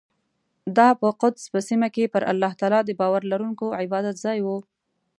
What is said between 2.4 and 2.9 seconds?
تعالی